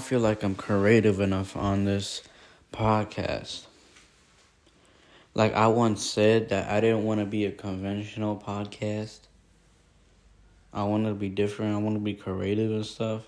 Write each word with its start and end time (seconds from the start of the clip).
don't 0.00 0.08
feel 0.08 0.20
like 0.20 0.42
I'm 0.42 0.54
creative 0.54 1.20
enough 1.20 1.54
on 1.58 1.84
this 1.84 2.22
podcast. 2.72 3.66
Like 5.34 5.52
I 5.52 5.66
once 5.66 6.02
said 6.02 6.48
that 6.48 6.70
I 6.70 6.80
didn't 6.80 7.04
want 7.04 7.20
to 7.20 7.26
be 7.26 7.44
a 7.44 7.52
conventional 7.52 8.34
podcast. 8.34 9.18
I 10.72 10.84
wanted 10.84 11.10
to 11.10 11.16
be 11.16 11.28
different. 11.28 11.74
I 11.74 11.78
want 11.78 11.96
to 11.96 12.00
be 12.00 12.14
creative 12.14 12.70
and 12.70 12.86
stuff. 12.86 13.24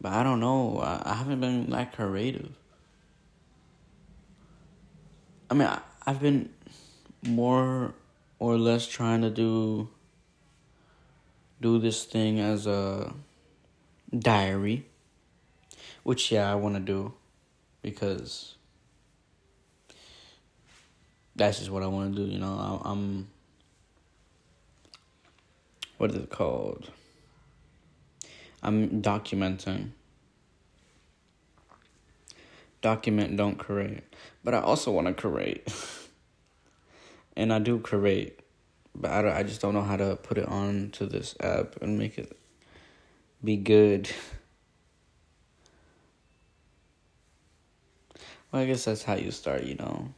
But 0.00 0.14
I 0.14 0.24
don't 0.24 0.40
know. 0.40 0.80
I, 0.80 1.12
I 1.12 1.14
haven't 1.14 1.38
been 1.38 1.70
that 1.70 1.92
creative. 1.92 2.50
I 5.48 5.54
mean, 5.54 5.68
I, 5.68 5.80
I've 6.04 6.20
been 6.20 6.50
more 7.22 7.94
or 8.40 8.58
less 8.58 8.88
trying 8.88 9.22
to 9.22 9.30
do 9.30 9.88
do 11.60 11.78
this 11.78 12.02
thing 12.02 12.40
as 12.40 12.66
a 12.66 13.14
diary, 14.12 14.84
which 16.06 16.30
yeah, 16.30 16.48
I 16.48 16.54
want 16.54 16.76
to 16.76 16.80
do 16.80 17.12
because 17.82 18.54
that's 21.34 21.58
just 21.58 21.68
what 21.68 21.82
I 21.82 21.88
want 21.88 22.14
to 22.14 22.24
do. 22.24 22.30
You 22.30 22.38
know, 22.38 22.80
I, 22.84 22.88
I'm 22.88 23.26
what 25.98 26.10
is 26.10 26.16
it 26.16 26.30
called? 26.30 26.92
I'm 28.62 29.02
documenting. 29.02 29.88
Document, 32.82 33.36
don't 33.36 33.56
create. 33.56 34.04
But 34.44 34.54
I 34.54 34.60
also 34.60 34.92
want 34.92 35.08
to 35.08 35.12
create. 35.12 35.66
and 37.36 37.52
I 37.52 37.58
do 37.58 37.80
create. 37.80 38.38
But 38.94 39.10
I, 39.10 39.38
I 39.40 39.42
just 39.42 39.60
don't 39.60 39.74
know 39.74 39.82
how 39.82 39.96
to 39.96 40.14
put 40.14 40.38
it 40.38 40.46
on 40.46 40.90
to 40.92 41.06
this 41.06 41.34
app 41.40 41.82
and 41.82 41.98
make 41.98 42.16
it 42.16 42.38
be 43.42 43.56
good. 43.56 44.08
Well, 48.56 48.62
I 48.62 48.68
guess 48.68 48.86
that's 48.86 49.02
how 49.02 49.16
you 49.16 49.32
start, 49.32 49.64
you 49.64 49.74
know. 49.74 50.14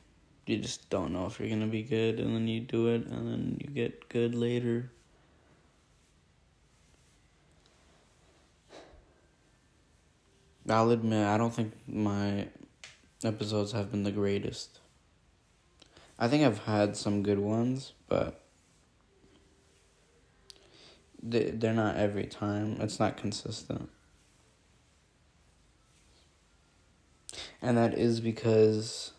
You 0.46 0.58
just 0.58 0.90
don't 0.90 1.12
know 1.12 1.26
if 1.26 1.40
you're 1.40 1.48
going 1.48 1.60
to 1.60 1.66
be 1.66 1.82
good, 1.82 2.20
and 2.20 2.36
then 2.36 2.46
you 2.46 2.60
do 2.60 2.86
it, 2.86 3.04
and 3.06 3.26
then 3.26 3.58
you 3.60 3.68
get 3.68 4.08
good 4.08 4.32
later. 4.32 4.92
I'll 10.68 10.88
admit, 10.92 11.26
I 11.26 11.36
don't 11.36 11.52
think 11.52 11.72
my 11.88 12.46
episodes 13.24 13.72
have 13.72 13.90
been 13.90 14.04
the 14.04 14.12
greatest. 14.12 14.78
I 16.16 16.28
think 16.28 16.44
I've 16.44 16.60
had 16.60 16.96
some 16.96 17.24
good 17.24 17.40
ones, 17.40 17.92
but 18.08 18.40
they're 21.20 21.74
not 21.74 21.96
every 21.96 22.26
time. 22.26 22.76
It's 22.78 23.00
not 23.00 23.16
consistent. 23.16 23.90
And 27.60 27.76
that 27.76 27.98
is 27.98 28.20
because 28.20 29.12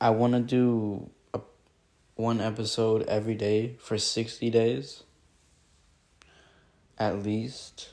I 0.00 0.10
want 0.10 0.34
to 0.34 0.40
do 0.40 1.10
a, 1.34 1.40
one 2.14 2.40
episode 2.40 3.02
every 3.08 3.34
day 3.34 3.76
for 3.78 3.98
60 3.98 4.50
days 4.50 5.02
at 6.98 7.22
least 7.22 7.90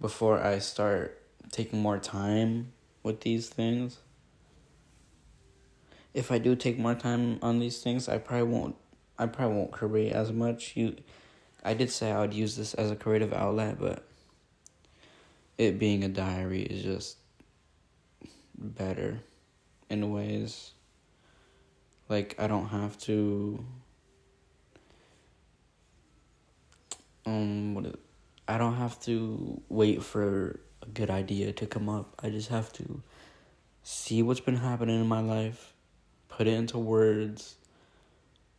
before 0.00 0.42
I 0.42 0.58
start 0.58 1.20
taking 1.52 1.80
more 1.80 1.98
time 1.98 2.72
with 3.02 3.20
these 3.20 3.48
things. 3.48 3.98
If 6.12 6.32
I 6.32 6.38
do 6.38 6.56
take 6.56 6.78
more 6.78 6.94
time 6.94 7.38
on 7.42 7.60
these 7.60 7.82
things, 7.82 8.08
I 8.08 8.18
probably 8.18 8.48
won't 8.48 8.76
I 9.18 9.26
probably 9.26 9.56
won't 9.56 9.70
create 9.70 10.12
as 10.12 10.32
much. 10.32 10.76
You 10.76 10.96
I 11.62 11.74
did 11.74 11.90
say 11.90 12.10
I 12.10 12.20
would 12.20 12.34
use 12.34 12.56
this 12.56 12.74
as 12.74 12.90
a 12.90 12.96
creative 12.96 13.32
outlet, 13.32 13.78
but 13.78 14.04
it 15.60 15.78
being 15.78 16.04
a 16.04 16.08
diary 16.08 16.62
is 16.62 16.82
just 16.82 17.18
better 18.56 19.20
in 19.90 20.10
ways. 20.10 20.70
Like 22.08 22.34
I 22.38 22.46
don't 22.46 22.68
have 22.68 22.96
to 23.00 23.62
um 27.26 27.74
what 27.74 27.84
is, 27.84 27.94
I 28.48 28.56
don't 28.56 28.76
have 28.76 28.98
to 29.00 29.60
wait 29.68 30.02
for 30.02 30.60
a 30.80 30.86
good 30.86 31.10
idea 31.10 31.52
to 31.52 31.66
come 31.66 31.90
up. 31.90 32.14
I 32.22 32.30
just 32.30 32.48
have 32.48 32.72
to 32.74 33.02
see 33.82 34.22
what's 34.22 34.40
been 34.40 34.56
happening 34.56 34.98
in 34.98 35.06
my 35.06 35.20
life, 35.20 35.74
put 36.30 36.46
it 36.46 36.54
into 36.54 36.78
words 36.78 37.56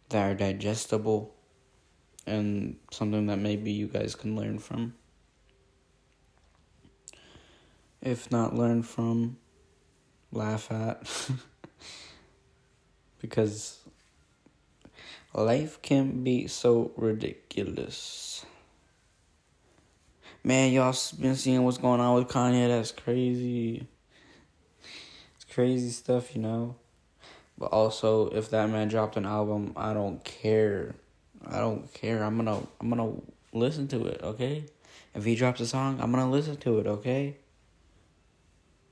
that 0.09 0.31
are 0.31 0.35
digestible 0.35 1.33
and 2.27 2.77
something 2.91 3.25
that 3.25 3.39
maybe 3.39 3.71
you 3.71 3.87
guys 3.87 4.13
can 4.13 4.35
learn 4.35 4.59
from. 4.59 4.93
If 8.01 8.31
not 8.31 8.55
learn 8.55 8.83
from, 8.83 9.37
laugh 10.31 10.71
at. 10.71 11.07
because 13.21 13.77
life 15.33 15.81
can 15.81 16.23
be 16.23 16.47
so 16.47 16.91
ridiculous. 16.95 18.45
Man, 20.43 20.73
y'all 20.73 20.95
been 21.19 21.35
seeing 21.35 21.63
what's 21.63 21.77
going 21.77 22.01
on 22.01 22.15
with 22.15 22.27
Kanye. 22.27 22.67
That's 22.67 22.91
crazy. 22.91 23.87
It's 25.35 25.45
crazy 25.53 25.91
stuff, 25.91 26.35
you 26.35 26.41
know. 26.41 26.75
But 27.59 27.67
also, 27.67 28.29
if 28.29 28.49
that 28.49 28.67
man 28.71 28.87
dropped 28.87 29.17
an 29.17 29.27
album, 29.27 29.73
I 29.75 29.93
don't 29.93 30.23
care. 30.23 30.95
I 31.45 31.59
don't 31.59 31.93
care. 31.93 32.23
I'm 32.23 32.37
gonna 32.37 32.59
I'm 32.79 32.89
gonna 32.89 33.13
listen 33.53 33.87
to 33.89 34.07
it. 34.07 34.21
Okay. 34.23 34.65
If 35.13 35.25
he 35.25 35.35
drops 35.35 35.61
a 35.61 35.67
song, 35.67 35.99
I'm 36.01 36.11
gonna 36.11 36.31
listen 36.31 36.57
to 36.57 36.79
it. 36.79 36.87
Okay. 36.87 37.37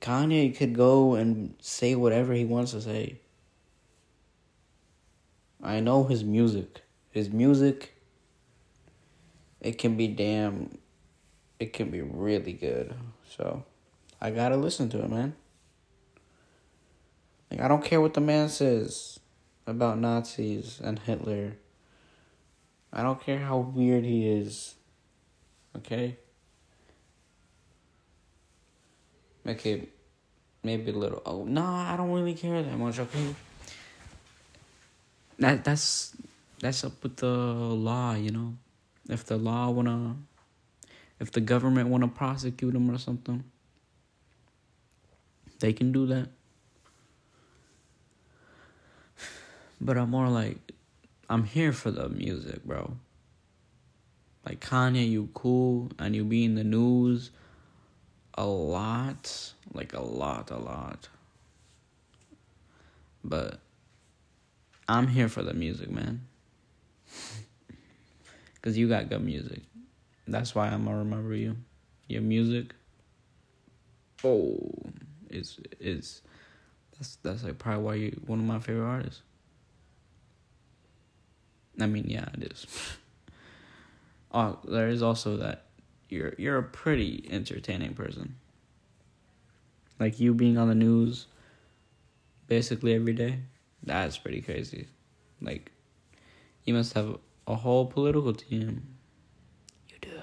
Kanye 0.00 0.56
could 0.56 0.74
go 0.74 1.14
and 1.14 1.54
say 1.60 1.94
whatever 1.94 2.32
he 2.32 2.44
wants 2.44 2.72
to 2.72 2.80
say. 2.80 3.20
I 5.62 5.80
know 5.80 6.04
his 6.04 6.24
music. 6.24 6.82
His 7.10 7.28
music. 7.30 7.94
It 9.60 9.76
can 9.78 9.96
be 9.96 10.08
damn 10.08 10.78
it 11.60 11.74
can 11.74 11.90
be 11.90 12.00
really 12.00 12.54
good. 12.54 12.94
So 13.36 13.62
I 14.20 14.30
gotta 14.30 14.56
listen 14.56 14.88
to 14.88 15.04
it, 15.04 15.10
man. 15.10 15.36
Like 17.50 17.60
I 17.60 17.68
don't 17.68 17.84
care 17.84 18.00
what 18.00 18.14
the 18.14 18.20
man 18.20 18.48
says 18.48 19.20
about 19.66 19.98
Nazis 19.98 20.80
and 20.82 20.98
Hitler. 20.98 21.58
I 22.92 23.02
don't 23.02 23.22
care 23.22 23.38
how 23.38 23.58
weird 23.58 24.04
he 24.04 24.26
is. 24.26 24.74
Okay? 25.76 26.16
Okay, 29.50 29.88
maybe 30.62 30.92
a 30.92 30.94
little. 30.94 31.22
Oh 31.26 31.44
no, 31.44 31.64
I 31.64 31.96
don't 31.96 32.12
really 32.12 32.34
care 32.34 32.62
that 32.62 32.78
much. 32.78 32.98
Okay. 32.98 33.34
That 35.38 35.64
that's 35.64 36.14
that's 36.60 36.84
up 36.84 37.02
with 37.02 37.16
the 37.16 37.26
law, 37.26 38.14
you 38.14 38.30
know. 38.30 38.54
If 39.08 39.24
the 39.24 39.38
law 39.38 39.70
wanna 39.70 40.14
if 41.18 41.32
the 41.32 41.40
government 41.40 41.88
want 41.88 42.04
to 42.04 42.08
prosecute 42.08 42.74
him 42.74 42.90
or 42.90 42.98
something, 42.98 43.42
they 45.58 45.72
can 45.72 45.90
do 45.90 46.06
that. 46.06 46.28
But 49.80 49.96
I'm 49.96 50.10
more 50.10 50.28
like, 50.28 50.58
I'm 51.28 51.44
here 51.44 51.72
for 51.72 51.90
the 51.90 52.08
music, 52.08 52.64
bro. 52.64 52.96
Like 54.46 54.60
Kanye, 54.60 55.08
you 55.08 55.28
cool 55.34 55.90
and 55.98 56.14
you 56.14 56.24
be 56.24 56.44
in 56.44 56.54
the 56.54 56.64
news 56.64 57.30
a 58.34 58.46
lot, 58.46 59.52
like 59.72 59.92
a 59.92 60.00
lot, 60.00 60.50
a 60.50 60.56
lot. 60.56 61.08
But 63.22 63.60
I'm 64.88 65.08
here 65.08 65.28
for 65.28 65.42
the 65.42 65.54
music, 65.54 65.90
man. 65.90 66.22
Cause 68.62 68.76
you 68.76 68.88
got 68.88 69.08
good 69.08 69.24
music. 69.24 69.62
That's 70.26 70.54
why 70.54 70.68
I'm 70.68 70.84
gonna 70.84 70.98
remember 70.98 71.34
you. 71.34 71.56
Your 72.08 72.22
music. 72.22 72.74
Oh, 74.22 74.58
is 75.30 75.58
is 75.78 76.22
that's 76.92 77.16
that's 77.22 77.44
like 77.44 77.58
probably 77.58 77.82
why 77.82 77.94
you 77.94 78.20
one 78.26 78.38
of 78.38 78.44
my 78.44 78.58
favorite 78.58 78.86
artists. 78.86 79.22
I 81.80 81.86
mean, 81.86 82.04
yeah, 82.08 82.28
it 82.34 82.52
is. 82.52 82.66
oh, 84.32 84.58
there 84.64 84.88
is 84.88 85.02
also 85.02 85.38
that 85.38 85.66
you're 86.10 86.34
you're 86.38 86.58
a 86.58 86.62
pretty 86.62 87.26
entertaining 87.30 87.94
person. 87.94 88.36
Like 89.98 90.18
you 90.20 90.34
being 90.34 90.56
on 90.58 90.68
the 90.68 90.74
news 90.74 91.26
basically 92.46 92.94
every 92.94 93.12
day. 93.12 93.38
That's 93.82 94.18
pretty 94.18 94.40
crazy. 94.42 94.88
Like 95.40 95.72
you 96.64 96.74
must 96.74 96.94
have 96.94 97.16
a 97.46 97.54
whole 97.54 97.86
political 97.86 98.32
team 98.34 98.82
You 99.88 99.96
do. 100.00 100.20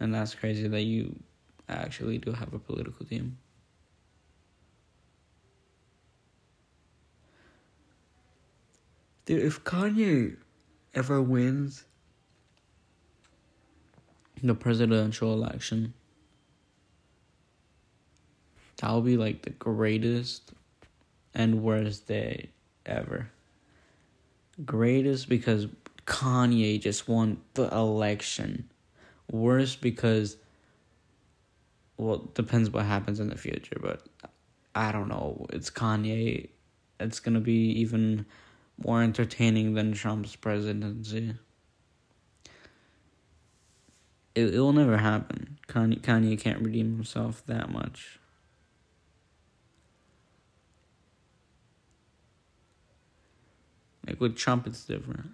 and 0.00 0.14
that's 0.14 0.34
crazy 0.34 0.66
that 0.68 0.82
you 0.82 1.16
actually 1.68 2.18
do 2.18 2.32
have 2.32 2.52
a 2.54 2.58
political 2.58 3.04
team. 3.06 3.38
Dude, 9.24 9.42
if 9.42 9.64
Kanye 9.64 10.36
ever 10.94 11.20
wins, 11.20 11.84
the 14.42 14.54
presidential 14.54 15.32
election. 15.32 15.94
That 18.78 18.90
will 18.90 19.02
be 19.02 19.16
like 19.16 19.42
the 19.42 19.50
greatest 19.50 20.52
and 21.34 21.62
worst 21.62 22.06
day 22.06 22.50
ever. 22.84 23.30
Greatest 24.64 25.28
because 25.28 25.66
Kanye 26.06 26.80
just 26.80 27.08
won 27.08 27.38
the 27.54 27.68
election. 27.74 28.68
Worst 29.30 29.80
because, 29.80 30.36
well, 31.96 32.30
depends 32.34 32.70
what 32.70 32.84
happens 32.84 33.18
in 33.18 33.28
the 33.28 33.36
future, 33.36 33.78
but 33.80 34.02
I 34.74 34.92
don't 34.92 35.08
know. 35.08 35.46
It's 35.50 35.70
Kanye. 35.70 36.50
It's 37.00 37.20
gonna 37.20 37.40
be 37.40 37.70
even 37.80 38.26
more 38.84 39.02
entertaining 39.02 39.74
than 39.74 39.94
Trump's 39.94 40.36
presidency. 40.36 41.34
It 44.36 44.54
it 44.54 44.60
will 44.60 44.74
never 44.74 44.98
happen. 44.98 45.58
Kanye 45.66 46.00
Kanye 46.00 46.38
can't 46.38 46.60
redeem 46.60 46.94
himself 46.94 47.42
that 47.46 47.70
much. 47.70 48.20
Like 54.06 54.20
with 54.20 54.36
Trump, 54.36 54.66
it's 54.66 54.84
different. 54.84 55.30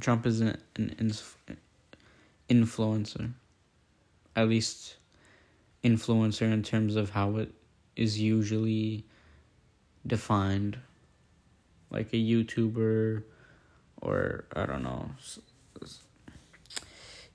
Trump 0.00 0.26
is 0.26 0.40
an, 0.40 0.56
an 0.76 1.12
influencer, 2.48 3.32
at 4.36 4.48
least 4.48 4.96
influencer 5.84 6.50
in 6.50 6.62
terms 6.62 6.96
of 6.96 7.10
how 7.10 7.36
it 7.36 7.52
is 7.94 8.18
usually 8.18 9.04
defined, 10.06 10.78
like 11.90 12.12
a 12.12 12.16
YouTuber, 12.16 13.22
or 14.00 14.44
I 14.54 14.66
don't 14.66 14.82
know. 14.82 15.10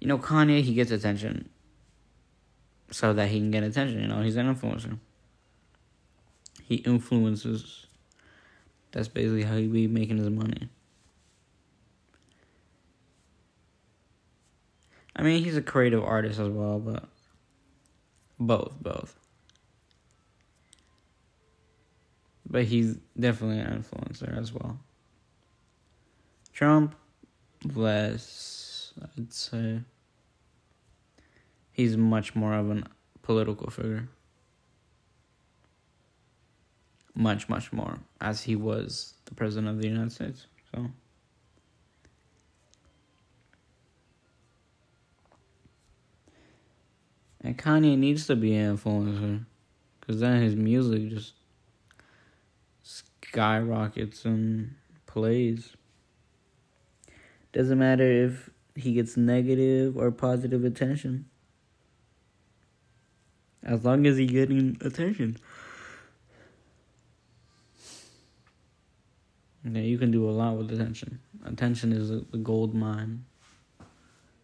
You 0.03 0.09
know, 0.09 0.17
Kanye, 0.17 0.61
he 0.61 0.73
gets 0.73 0.91
attention 0.91 1.47
so 2.91 3.13
that 3.13 3.29
he 3.29 3.39
can 3.39 3.51
get 3.51 3.63
attention. 3.63 4.01
You 4.01 4.07
know, 4.07 4.21
he's 4.21 4.35
an 4.35 4.53
influencer. 4.53 4.99
He 6.61 6.75
influences 6.75 7.87
that's 8.91 9.07
basically 9.07 9.43
how 9.43 9.55
he 9.55 9.67
be 9.67 9.87
making 9.87 10.17
his 10.17 10.29
money. 10.29 10.67
I 15.15 15.21
mean, 15.21 15.41
he's 15.41 15.55
a 15.55 15.61
creative 15.61 16.03
artist 16.03 16.37
as 16.37 16.49
well, 16.49 16.79
but 16.79 17.05
both, 18.37 18.75
both. 18.81 19.17
But 22.45 22.65
he's 22.65 22.97
definitely 23.17 23.59
an 23.59 23.85
influencer 23.85 24.37
as 24.37 24.51
well. 24.51 24.81
Trump, 26.51 26.93
less, 27.73 28.91
I'd 29.01 29.31
say. 29.31 29.79
He's 31.73 31.97
much 31.97 32.35
more 32.35 32.53
of 32.53 32.71
a 32.71 32.83
political 33.21 33.69
figure 33.69 34.07
much, 37.15 37.47
much 37.49 37.71
more 37.71 37.99
as 38.21 38.43
he 38.43 38.55
was 38.55 39.13
the 39.25 39.35
president 39.35 39.67
of 39.67 39.81
the 39.81 39.87
United 39.87 40.11
States. 40.11 40.47
So. 40.73 40.89
And 47.41 47.57
Kanye 47.57 47.97
needs 47.97 48.25
to 48.27 48.35
be 48.35 48.55
an 48.55 48.77
influencer. 48.77 49.45
Because 49.99 50.19
then 50.19 50.41
his 50.41 50.55
music 50.55 51.09
just 51.09 51.33
skyrockets 52.83 54.25
and 54.25 54.75
plays. 55.05 55.75
Doesn't 57.53 57.77
matter 57.77 58.09
if 58.25 58.49
he 58.75 58.93
gets 58.93 59.15
negative 59.15 59.95
or 59.95 60.11
positive 60.11 60.65
attention. 60.65 61.25
As 63.63 63.85
long 63.85 64.05
as 64.05 64.17
he's 64.17 64.31
getting 64.31 64.77
attention. 64.81 65.37
Yeah, 69.63 69.81
you 69.81 69.97
can 69.97 70.11
do 70.11 70.29
a 70.29 70.31
lot 70.31 70.57
with 70.57 70.71
attention. 70.71 71.19
Attention 71.45 71.93
is 71.93 72.09
the 72.09 72.37
gold 72.37 72.75
mine. 72.75 73.23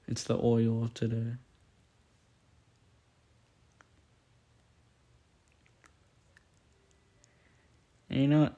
It's 0.08 0.24
the 0.24 0.38
oil 0.42 0.86
of 0.86 0.94
today. 0.94 1.34
And 8.10 8.22
you 8.22 8.28
know 8.28 8.42
what? 8.42 8.58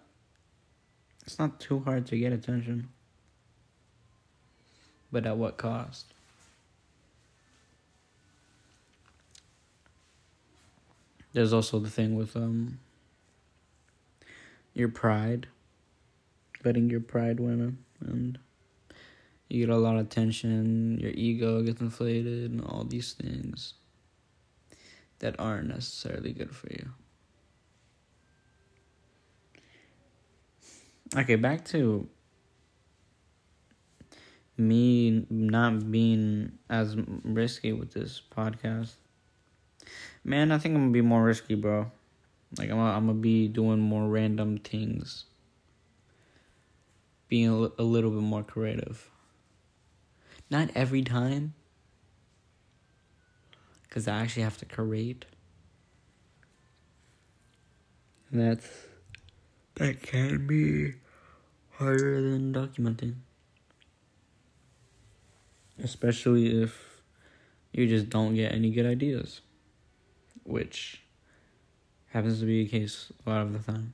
It's 1.25 1.39
not 1.39 1.59
too 1.59 1.79
hard 1.79 2.05
to 2.07 2.17
get 2.17 2.31
attention. 2.31 2.89
But 5.11 5.25
at 5.25 5.37
what 5.37 5.57
cost? 5.57 6.13
There's 11.33 11.53
also 11.53 11.79
the 11.79 11.89
thing 11.89 12.15
with 12.15 12.35
um 12.35 12.79
your 14.73 14.89
pride 14.89 15.47
letting 16.63 16.89
your 16.89 16.99
pride 17.01 17.39
win 17.39 17.77
and 17.99 18.37
you 19.49 19.65
get 19.65 19.73
a 19.73 19.77
lot 19.77 19.97
of 19.97 20.07
tension, 20.07 20.97
your 20.99 21.11
ego 21.11 21.61
gets 21.61 21.81
inflated, 21.81 22.51
and 22.51 22.61
all 22.61 22.85
these 22.85 23.11
things 23.13 23.73
that 25.19 25.37
aren't 25.37 25.67
necessarily 25.67 26.31
good 26.31 26.55
for 26.55 26.69
you. 26.69 26.89
Okay, 31.17 31.35
back 31.35 31.65
to 31.65 32.07
me 34.57 35.25
not 35.29 35.91
being 35.91 36.53
as 36.69 36.95
risky 37.23 37.73
with 37.73 37.91
this 37.91 38.21
podcast. 38.33 38.93
Man, 40.23 40.51
I 40.51 40.57
think 40.57 40.75
I'm 40.75 40.81
gonna 40.81 40.91
be 40.91 41.01
more 41.01 41.23
risky, 41.23 41.55
bro. 41.55 41.91
Like 42.57 42.69
I'm 42.69 42.79
I'm 42.79 43.07
gonna 43.07 43.19
be 43.19 43.47
doing 43.47 43.79
more 43.79 44.07
random 44.07 44.57
things 44.57 45.25
being 47.27 47.47
a, 47.47 47.81
a 47.81 47.83
little 47.83 48.11
bit 48.11 48.21
more 48.21 48.43
creative. 48.43 49.09
Not 50.49 50.69
every 50.75 51.01
time, 51.01 51.53
because 53.83 54.05
I 54.05 54.19
actually 54.19 54.43
have 54.43 54.57
to 54.57 54.65
create. 54.65 55.25
And 58.29 58.41
that's 58.41 58.69
that 59.75 60.01
can 60.01 60.45
be 60.45 60.95
harder 61.71 62.21
than 62.21 62.53
documenting. 62.53 63.15
Especially 65.81 66.61
if 66.61 67.01
you 67.71 67.87
just 67.87 68.09
don't 68.09 68.35
get 68.35 68.51
any 68.51 68.71
good 68.71 68.85
ideas, 68.85 69.41
which 70.43 71.01
happens 72.09 72.39
to 72.39 72.45
be 72.45 72.63
the 72.63 72.69
case 72.69 73.11
a 73.25 73.29
lot 73.29 73.41
of 73.41 73.53
the 73.53 73.71
time. 73.71 73.93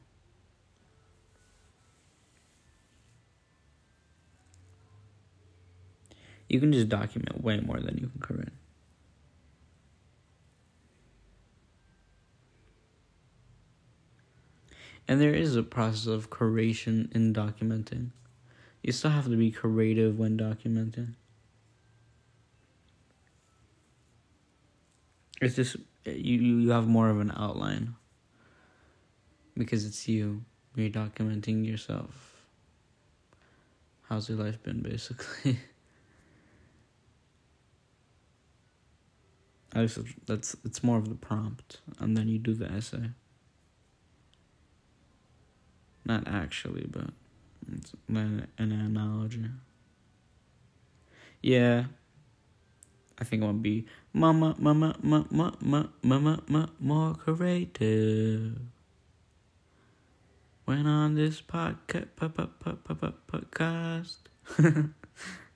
You 6.50 6.60
can 6.60 6.72
just 6.72 6.90
document 6.90 7.44
way 7.44 7.60
more 7.60 7.80
than 7.80 7.98
you 7.98 8.08
can 8.08 8.22
create. 8.22 8.50
And 15.08 15.22
there 15.22 15.34
is 15.34 15.56
a 15.56 15.64
process 15.64 16.08
of 16.08 16.30
creation 16.30 17.10
in 17.14 17.34
documenting. 17.34 18.10
You 18.84 18.92
still 18.92 19.12
have 19.12 19.26
to 19.26 19.38
be 19.38 19.52
creative 19.52 20.20
when 20.20 20.38
documenting. 20.38 21.14
It's 25.42 25.56
just 25.56 25.78
you 26.16 26.38
you 26.40 26.70
have 26.70 26.88
more 26.88 27.10
of 27.10 27.20
an 27.20 27.32
outline 27.36 27.96
because 29.56 29.86
it's 29.86 30.08
you. 30.08 30.44
You're 30.76 30.90
documenting 30.90 31.66
yourself. 31.66 32.36
How's 34.04 34.30
your 34.30 34.38
life 34.38 34.62
been 34.64 34.82
basically? 34.82 35.60
I 39.74 39.88
that's 40.26 40.56
it's 40.64 40.84
more 40.84 40.98
of 40.98 41.10
the 41.10 41.16
prompt, 41.16 41.82
and 42.00 42.16
then 42.16 42.28
you 42.28 42.40
do 42.40 42.54
the 42.54 42.72
essay. 42.72 43.10
Not 46.06 46.28
actually, 46.28 46.88
but 46.90 47.10
it's 47.72 47.94
an 48.08 48.48
analogy. 48.58 49.46
Yeah, 51.42 51.86
I 53.20 53.24
think 53.24 53.42
I'm 53.42 53.50
gonna 53.50 53.58
be 53.60 53.86
mama, 54.14 54.56
mama, 54.60 54.96
mama, 55.02 55.26
mama, 55.32 55.90
mama, 56.04 56.40
mama, 56.48 56.70
more 56.80 57.16
creative. 57.16 58.60
When 60.66 60.86
on 60.86 61.16
this 61.16 61.42
podcast, 61.42 62.08
podcast. 63.28 64.18